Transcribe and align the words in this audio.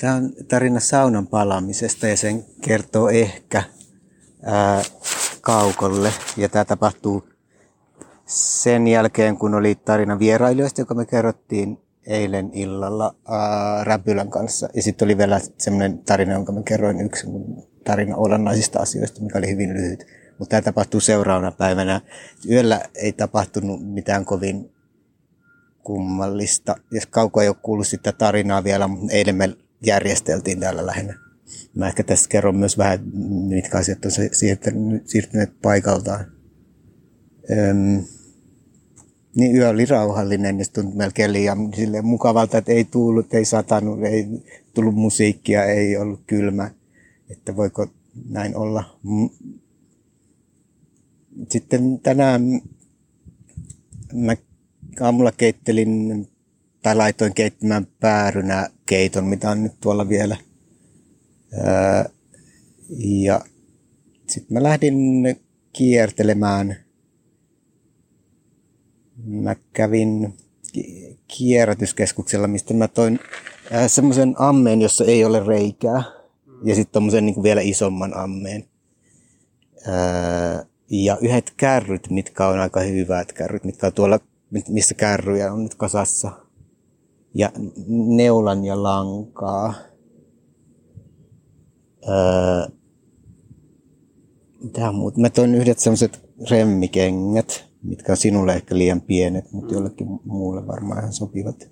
Tämä 0.00 0.14
on 0.14 0.32
tarina 0.48 0.80
saunan 0.80 1.26
palaamisesta 1.26 2.06
ja 2.06 2.16
sen 2.16 2.44
kertoo 2.60 3.08
ehkä 3.08 3.62
ää, 4.42 4.82
Kaukolle. 5.40 6.12
Ja 6.36 6.48
tämä 6.48 6.64
tapahtuu 6.64 7.28
sen 8.26 8.86
jälkeen, 8.86 9.36
kun 9.36 9.54
oli 9.54 9.74
tarina 9.74 10.18
vierailijoista, 10.18 10.80
joka 10.80 10.94
me 10.94 11.06
kerrottiin 11.06 11.78
eilen 12.06 12.50
illalla 12.52 13.14
Räpylän 13.82 14.30
kanssa. 14.30 14.68
Ja 14.74 14.82
sitten 14.82 15.06
oli 15.06 15.18
vielä 15.18 15.40
semmoinen 15.58 15.98
tarina, 15.98 16.32
jonka 16.32 16.52
mä 16.52 16.62
kerroin 16.62 17.00
yksi 17.00 17.26
tarina 17.84 18.16
olennaisista 18.16 18.78
asioista, 18.78 19.20
mikä 19.20 19.38
oli 19.38 19.50
hyvin 19.50 19.74
lyhyt. 19.74 20.06
Mutta 20.38 20.50
tämä 20.50 20.62
tapahtuu 20.62 21.00
seuraavana 21.00 21.52
päivänä. 21.52 22.00
Yöllä 22.50 22.80
ei 22.94 23.12
tapahtunut 23.12 23.92
mitään 23.92 24.24
kovin 24.24 24.70
kummallista. 25.86 26.76
Jos 26.90 27.06
kauko 27.06 27.42
ei 27.42 27.48
ole 27.48 27.56
kuullut 27.62 27.86
sitä 27.86 28.12
tarinaa 28.12 28.64
vielä, 28.64 28.88
mutta 28.88 29.12
eilen 29.12 29.36
me 29.36 29.56
järjesteltiin 29.86 30.60
täällä 30.60 30.86
lähinnä. 30.86 31.14
Mä 31.74 31.88
ehkä 31.88 32.02
tässä 32.02 32.28
kerron 32.28 32.56
myös 32.56 32.78
vähän, 32.78 33.00
mitkä 33.48 33.78
asiat 33.78 34.04
on 34.04 34.10
siirtyneet, 34.32 35.08
siirtyneet 35.08 35.60
paikaltaan. 35.62 36.32
Öm, 37.50 38.04
niin 39.36 39.56
yö 39.56 39.68
oli 39.68 39.84
rauhallinen 39.84 40.58
ja 40.58 40.64
se 40.64 40.72
tuntui 40.72 40.96
melkein 40.96 41.32
liian 41.32 41.58
mukavalta, 42.02 42.58
että 42.58 42.72
ei 42.72 42.84
tullut, 42.84 43.34
ei 43.34 43.44
satanut, 43.44 44.04
ei 44.04 44.26
tullut 44.74 44.94
musiikkia, 44.94 45.64
ei 45.64 45.96
ollut 45.96 46.20
kylmä. 46.26 46.70
Että 47.30 47.56
voiko 47.56 47.86
näin 48.28 48.56
olla. 48.56 48.98
Sitten 51.50 52.00
tänään 52.00 52.42
mä 54.14 54.36
aamulla 55.00 55.32
keittelin 55.32 56.28
tai 56.82 56.96
laitoin 56.96 57.34
keittämään 57.34 57.86
päärynä 58.00 58.68
keiton, 58.86 59.24
mitä 59.24 59.50
on 59.50 59.62
nyt 59.62 59.72
tuolla 59.80 60.08
vielä. 60.08 60.36
ja 62.98 63.40
sitten 64.28 64.54
mä 64.54 64.62
lähdin 64.62 64.94
kiertelemään. 65.72 66.76
Mä 69.24 69.56
kävin 69.72 70.34
kierrätyskeskuksella, 71.28 72.48
mistä 72.48 72.74
mä 72.74 72.88
toin 72.88 73.20
semmoisen 73.86 74.34
ammeen, 74.38 74.82
jossa 74.82 75.04
ei 75.04 75.24
ole 75.24 75.46
reikää. 75.46 76.02
Ja 76.64 76.74
sitten 76.74 76.92
tommosen 76.92 77.26
niin 77.26 77.42
vielä 77.42 77.60
isomman 77.60 78.16
ammeen. 78.16 78.64
ja 80.90 81.18
yhdet 81.20 81.52
kärryt, 81.56 82.10
mitkä 82.10 82.46
on 82.46 82.58
aika 82.58 82.80
hyvät 82.80 83.32
kärryt, 83.32 83.64
mitkä 83.64 83.86
on 83.86 83.92
tuolla, 83.92 84.20
missä 84.50 84.94
kärryjä 84.94 85.52
on 85.52 85.62
nyt 85.62 85.74
kasassa– 85.74 86.32
ja 87.36 87.52
neulan 87.86 88.64
ja 88.64 88.82
lankaa. 88.82 89.74
Öö, 92.08 92.76
mitä 94.62 94.92
muuta? 94.92 95.20
Mä 95.20 95.30
toin 95.30 95.54
yhdet 95.54 95.78
sellaiset 95.78 96.28
remmikengät, 96.50 97.64
mitkä 97.82 98.12
on 98.12 98.16
sinulle 98.16 98.54
ehkä 98.54 98.78
liian 98.78 99.00
pienet, 99.00 99.52
mutta 99.52 99.74
jollekin 99.74 100.08
muulle 100.24 100.66
varmaan 100.66 100.98
ihan 100.98 101.12
sopivat. 101.12 101.70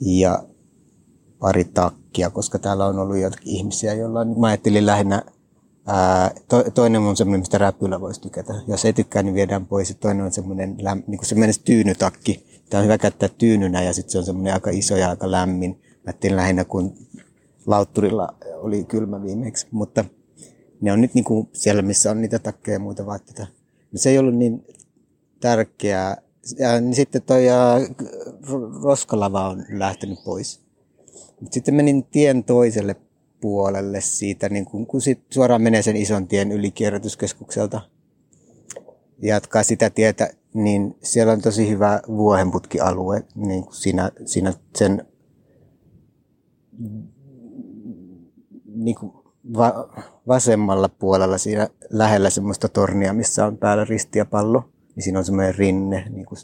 Ja 0.00 0.44
pari 1.38 1.64
takkia, 1.64 2.30
koska 2.30 2.58
täällä 2.58 2.86
on 2.86 2.98
ollut 2.98 3.18
joitakin 3.18 3.48
ihmisiä, 3.48 3.94
joilla 3.94 4.20
on, 4.20 4.40
mä 4.40 4.46
ajattelin 4.46 4.86
lähinnä, 4.86 5.22
ää, 5.88 6.30
to, 6.48 6.64
toinen 6.74 7.00
on 7.00 7.16
semmoinen, 7.16 7.40
mistä 7.40 7.58
räpylä 7.58 8.00
voisi 8.00 8.20
tykätä. 8.20 8.54
Jos 8.66 8.84
ei 8.84 8.92
tykkää, 8.92 9.22
niin 9.22 9.34
viedään 9.34 9.66
pois. 9.66 9.88
Ja 9.88 9.94
toinen 9.94 10.24
on 10.24 10.32
semmoinen, 10.32 10.76
niin 11.06 11.18
kuin 11.18 11.26
semmoinen 11.26 11.54
tyynytakki, 11.64 12.48
Tämä 12.70 12.78
on 12.78 12.84
hyvä 12.84 12.98
käyttää 12.98 13.28
tyynynä 13.28 13.82
ja 13.82 13.92
sitten 13.92 14.12
se 14.12 14.18
on 14.18 14.24
semmoinen 14.24 14.54
aika 14.54 14.70
iso 14.70 14.96
ja 14.96 15.10
aika 15.10 15.30
lämmin. 15.30 15.80
Mä 16.06 16.36
lähinnä 16.36 16.64
kun 16.64 16.94
lautturilla 17.66 18.34
oli 18.54 18.84
kylmä 18.84 19.22
viimeksi, 19.22 19.66
mutta 19.70 20.04
ne 20.80 20.92
on 20.92 21.00
nyt 21.00 21.14
niin 21.14 21.24
kuin 21.24 21.48
siellä, 21.52 21.82
missä 21.82 22.10
on 22.10 22.20
niitä 22.20 22.38
takkeja 22.38 22.74
ja 22.74 22.78
muita 22.78 23.06
vaatteita. 23.06 23.46
Se 23.94 24.10
ei 24.10 24.18
ollut 24.18 24.34
niin 24.34 24.66
tärkeää. 25.40 26.16
Ja 26.58 26.80
niin 26.80 26.94
sitten 26.94 27.22
toi 27.22 27.46
ja, 27.46 27.74
roskalava 28.82 29.48
on 29.48 29.64
lähtenyt 29.68 30.18
pois. 30.24 30.60
Sitten 31.50 31.74
menin 31.74 32.04
tien 32.04 32.44
toiselle 32.44 32.96
puolelle 33.40 34.00
siitä, 34.00 34.48
niin 34.48 34.64
kun, 34.64 34.86
kun 34.86 35.00
sit 35.00 35.20
suoraan 35.30 35.62
menee 35.62 35.82
sen 35.82 35.96
ison 35.96 36.28
tien 36.28 36.52
yli 36.52 36.70
kierrätyskeskukselta. 36.70 37.80
Jatkaa 39.22 39.62
sitä 39.62 39.90
tietä 39.90 40.30
niin 40.54 40.96
siellä 41.02 41.32
on 41.32 41.40
tosi 41.40 41.68
hyvä 41.68 42.00
vuohenputkialue 42.08 43.24
niin 43.34 43.64
siinä, 43.70 44.10
siinä 44.24 44.52
sen 44.76 45.06
niin 48.74 48.96
va, 49.56 49.88
vasemmalla 50.28 50.88
puolella 50.88 51.38
siinä 51.38 51.68
lähellä 51.90 52.30
semmoista 52.30 52.68
tornia, 52.68 53.12
missä 53.12 53.46
on 53.46 53.58
päällä 53.58 53.84
risti 53.84 54.18
ja 54.18 54.26
pallo, 54.26 54.70
niin 54.94 55.04
siinä 55.04 55.18
on 55.18 55.24
semmoinen 55.24 55.54
rinne, 55.54 56.06
niin 56.10 56.26
kuin, 56.26 56.38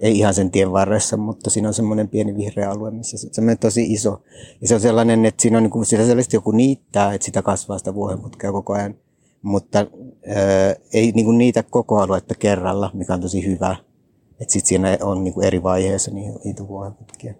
ei 0.00 0.18
ihan 0.18 0.34
sen 0.34 0.50
tien 0.50 0.72
varressa, 0.72 1.16
mutta 1.16 1.50
siinä 1.50 1.68
on 1.68 1.74
semmoinen 1.74 2.08
pieni 2.08 2.36
vihreä 2.36 2.70
alue, 2.70 2.90
missä 2.90 3.18
se 3.18 3.26
on 3.26 3.34
semmoinen 3.34 3.58
tosi 3.58 3.92
iso. 3.92 4.22
Ja 4.60 4.68
se 4.68 4.74
on 4.74 4.80
sellainen, 4.80 5.24
että 5.24 5.42
siinä 5.42 5.56
on 5.56 5.62
niin 5.62 5.70
kuin, 5.70 5.86
siellä 5.86 6.06
sellaisesti 6.06 6.36
joku 6.36 6.50
niittää, 6.50 7.14
että 7.14 7.24
sitä 7.24 7.42
kasvaa 7.42 7.78
sitä 7.78 7.94
vuohenputkea 7.94 8.52
koko 8.52 8.72
ajan 8.72 8.94
mutta 9.42 9.78
ää, 9.78 10.74
ei 10.92 11.12
niin 11.12 11.24
kuin 11.24 11.38
niitä 11.38 11.62
koko 11.62 11.98
aluetta 11.98 12.34
kerralla, 12.34 12.90
mikä 12.94 13.14
on 13.14 13.20
tosi 13.20 13.46
hyvä. 13.46 13.76
Että 14.40 14.52
sitten 14.52 14.68
siinä 14.68 14.98
on 15.02 15.24
niin 15.24 15.34
kuin 15.34 15.46
eri 15.46 15.62
vaiheissa 15.62 16.10
niitä 16.44 16.68
vuohenputkia. 16.68 17.34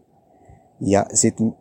Ja 0.80 1.06
sitten 1.14 1.56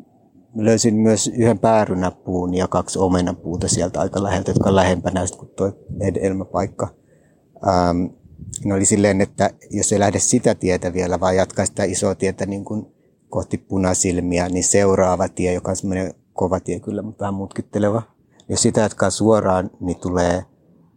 löysin 0.56 0.96
myös 0.96 1.28
yhden 1.28 1.60
päärynäpuun 1.60 2.54
ja 2.54 2.68
kaksi 2.68 3.00
omenapuuta 3.00 3.68
sieltä 3.68 4.00
aika 4.00 4.24
läheltä, 4.24 4.52
jotka 4.52 4.70
on 4.70 4.76
lähempänä 4.76 5.26
kuin 5.38 5.52
tuo 5.56 5.72
edelmäpaikka. 6.00 6.88
Ähm, 7.68 8.06
ne 8.66 8.74
oli 8.74 8.86
silleen, 8.86 9.22
että 9.22 9.50
jos 9.70 9.92
ei 9.92 10.00
lähde 10.00 10.20
sitä 10.20 10.56
tietä 10.56 10.94
vielä, 10.94 11.20
vaan 11.20 11.36
jatkaa 11.36 11.66
sitä 11.66 11.84
isoa 11.84 12.16
tietä 12.16 12.46
niin 12.46 12.66
kuin 12.66 12.86
kohti 13.30 13.58
punasilmiä, 13.58 14.50
niin 14.50 14.64
seuraava 14.64 15.30
tie, 15.30 15.54
joka 15.54 15.72
on 15.72 15.76
semmoinen 15.76 16.14
kova 16.34 16.60
tie 16.60 16.80
kyllä, 16.80 17.02
mutta 17.02 17.22
vähän 17.22 17.34
mutkitteleva, 17.34 18.02
jos 18.50 18.62
sitä 18.62 18.82
jatkaa 18.82 19.10
suoraan, 19.10 19.70
niin 19.80 20.00
tulee 20.00 20.46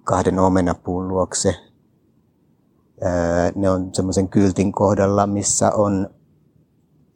kahden 0.04 0.38
omenapuun 0.38 1.08
luokse. 1.08 1.54
Ne 3.54 3.70
on 3.70 3.91
semmoisen 3.94 4.28
kyltin 4.28 4.72
kohdalla, 4.72 5.26
missä 5.26 5.70
on 5.70 6.10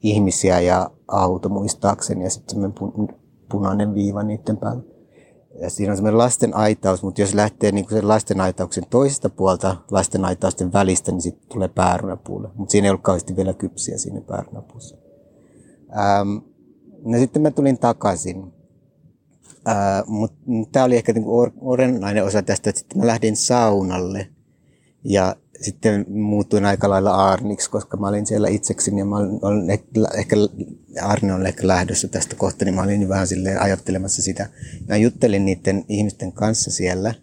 ihmisiä 0.02 0.60
ja 0.60 0.90
auto 1.08 1.48
muistaakseni 1.48 2.24
ja 2.24 2.30
sitten 2.30 2.50
semmoinen 2.50 3.08
punainen 3.50 3.94
viiva 3.94 4.22
niiden 4.22 4.56
päällä. 4.56 4.82
Ja 5.60 5.70
siinä 5.70 5.92
on 5.92 5.96
semmoinen 5.96 6.18
lasten 6.18 6.56
aitaus, 6.56 7.02
mutta 7.02 7.20
jos 7.20 7.34
lähtee 7.34 7.72
niin 7.72 7.86
sen 7.90 8.08
lasten 8.08 8.40
aitauksen 8.40 8.84
toisesta 8.90 9.30
puolta 9.30 9.76
lasten 9.90 10.24
aitausten 10.24 10.72
välistä, 10.72 11.12
niin 11.12 11.22
sitten 11.22 11.48
tulee 11.48 11.68
päärynäpuulle. 11.68 12.48
Mutta 12.54 12.72
siinä 12.72 12.86
ei 12.86 12.90
ollut 12.90 13.02
kauheasti 13.02 13.36
vielä 13.36 13.54
kypsiä 13.54 13.98
siinä 13.98 14.20
päärynäpuussa. 14.20 14.96
Ähm, 15.98 16.36
no 17.04 17.18
sitten 17.18 17.42
mä 17.42 17.50
tulin 17.50 17.78
takaisin 17.78 18.52
mutta 20.06 20.36
tämä 20.72 20.84
oli 20.84 20.96
ehkä 20.96 21.12
niinku 21.12 21.50
olennainen 21.60 22.24
osa 22.24 22.42
tästä, 22.42 22.70
että 22.70 22.78
sitten 22.78 22.98
mä 22.98 23.06
lähdin 23.06 23.36
saunalle 23.36 24.28
ja 25.04 25.36
sitten 25.60 26.06
muutuin 26.08 26.66
aika 26.66 26.90
lailla 26.90 27.10
Arniksi, 27.10 27.70
koska 27.70 27.96
mä 27.96 28.08
olin 28.08 28.26
siellä 28.26 28.48
itsekseni 28.48 28.98
ja 28.98 29.04
mä 29.04 29.16
olin, 29.16 29.38
olin 29.42 29.70
ehkä, 30.16 30.36
Arne 31.02 31.34
on 31.34 31.46
ehkä 31.46 31.66
lähdössä 31.66 32.08
tästä 32.08 32.36
kohta, 32.36 32.64
niin 32.64 32.74
mä 32.74 32.82
olin 32.82 33.08
vähän 33.08 33.28
silleen 33.28 33.62
ajattelemassa 33.62 34.22
sitä. 34.22 34.48
Mä 34.88 34.96
juttelin 34.96 35.44
niiden 35.44 35.84
ihmisten 35.88 36.32
kanssa 36.32 36.70
siellä. 36.70 37.14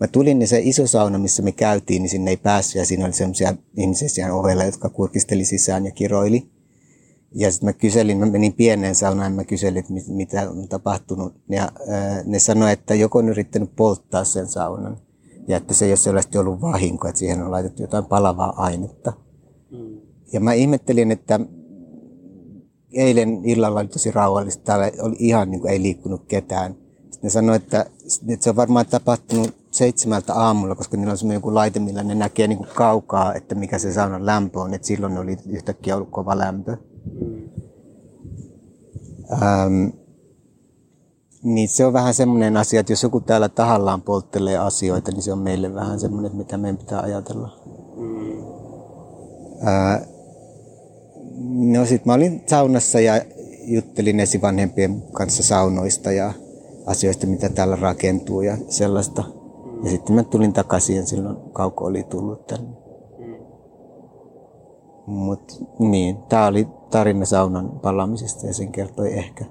Mä 0.00 0.06
tulin 0.06 0.38
niin 0.38 0.48
se 0.48 0.60
iso 0.62 0.86
sauna, 0.86 1.18
missä 1.18 1.42
me 1.42 1.52
käytiin, 1.52 2.02
niin 2.02 2.10
sinne 2.10 2.30
ei 2.30 2.36
päässyt 2.36 2.74
ja 2.74 2.86
siinä 2.86 3.04
oli 3.04 3.12
sellaisia 3.12 3.54
ihmisiä 3.76 4.08
siellä 4.08 4.34
ovella, 4.34 4.64
jotka 4.64 4.88
kurkisteli 4.88 5.44
sisään 5.44 5.84
ja 5.84 5.90
kiroili. 5.90 6.50
Ja 7.34 7.50
sitten 7.50 7.68
mä 7.68 7.72
kyselin, 7.72 8.18
mä 8.18 8.26
menin 8.26 8.52
pieneen 8.52 8.94
saunaan, 8.94 9.32
mä 9.32 9.44
kyselin, 9.44 9.78
että 9.78 9.92
mitä 10.08 10.50
on 10.50 10.68
tapahtunut. 10.68 11.34
Ja 11.48 11.72
ää, 11.88 12.22
ne 12.24 12.38
sanoi, 12.38 12.72
että 12.72 12.94
joku 12.94 13.18
on 13.18 13.28
yrittänyt 13.28 13.76
polttaa 13.76 14.24
sen 14.24 14.46
saunan. 14.46 14.96
Ja 15.50 15.56
että 15.56 15.74
se 15.74 15.84
ei 15.84 15.90
ole 15.90 15.96
selvästi 15.96 16.38
ollut 16.38 16.60
vahinko, 16.60 17.08
että 17.08 17.18
siihen 17.18 17.42
on 17.42 17.50
laitettu 17.50 17.82
jotain 17.82 18.04
palavaa 18.04 18.52
ainetta. 18.56 19.12
Mm. 19.70 20.00
Ja 20.32 20.40
mä 20.40 20.52
ihmettelin, 20.52 21.10
että 21.10 21.40
eilen 22.92 23.44
illalla 23.44 23.80
oli 23.80 23.88
tosi 23.88 24.10
rauhallista. 24.10 24.64
Täällä 24.64 24.90
oli 25.02 25.16
ihan 25.18 25.50
niin 25.50 25.60
kuin 25.60 25.70
ei 25.70 25.82
liikkunut 25.82 26.24
ketään. 26.28 26.74
Sitten 27.00 27.20
ne 27.22 27.30
sanoi, 27.30 27.56
että, 27.56 27.86
että 28.28 28.44
se 28.44 28.50
on 28.50 28.56
varmaan 28.56 28.86
tapahtunut 28.86 29.54
seitsemältä 29.70 30.34
aamulla, 30.34 30.74
koska 30.74 30.96
niillä 30.96 31.10
on 31.10 31.18
semmoinen 31.18 31.36
joku 31.36 31.54
laite, 31.54 31.80
millä 31.80 32.02
ne 32.02 32.14
näkee 32.14 32.48
niin 32.48 32.58
kuin 32.58 32.70
kaukaa, 32.74 33.34
että 33.34 33.54
mikä 33.54 33.78
se 33.78 33.92
saunan 33.92 34.26
lämpö 34.26 34.60
on. 34.60 34.74
Että 34.74 34.86
silloin 34.86 35.18
oli 35.18 35.36
yhtäkkiä 35.48 35.96
ollut 35.96 36.10
kova 36.10 36.38
lämpö. 36.38 36.76
Ähm, 39.32 39.88
niin 41.42 41.68
se 41.68 41.86
on 41.86 41.92
vähän 41.92 42.14
semmoinen 42.14 42.56
asia, 42.56 42.80
että 42.80 42.92
jos 42.92 43.02
joku 43.02 43.20
täällä 43.20 43.48
tahallaan 43.48 44.02
polttelee 44.02 44.58
asioita, 44.58 45.12
niin 45.12 45.22
se 45.22 45.32
on 45.32 45.38
meille 45.38 45.74
vähän 45.74 46.00
semmoinen, 46.00 46.36
mitä 46.36 46.58
meidän 46.58 46.76
pitää 46.76 47.00
ajatella. 47.00 47.56
Mm. 47.96 48.42
Äh, 49.68 50.02
no 51.74 51.84
sit 51.84 52.06
mä 52.06 52.14
olin 52.14 52.42
saunassa 52.46 53.00
ja 53.00 53.22
juttelin 53.64 54.20
esivanhempien 54.20 55.02
kanssa 55.12 55.42
saunoista 55.42 56.12
ja 56.12 56.32
asioista, 56.86 57.26
mitä 57.26 57.48
täällä 57.48 57.76
rakentuu 57.76 58.42
ja 58.42 58.56
sellaista. 58.68 59.24
Ja 59.84 59.90
sitten 59.90 60.16
mä 60.16 60.22
tulin 60.22 60.52
takaisin 60.52 60.96
ja 60.96 61.06
silloin 61.06 61.36
Kauko 61.52 61.84
oli 61.84 62.02
tullut 62.02 62.46
tänne. 62.46 62.70
Mm. 63.18 63.34
Mut 65.06 65.66
niin, 65.78 66.16
tää 66.28 66.46
oli 66.46 66.68
tarina 66.90 67.24
saunan 67.24 67.70
palamisesta 67.82 68.46
ja 68.46 68.54
sen 68.54 68.72
kertoi 68.72 69.12
ehkä 69.12 69.44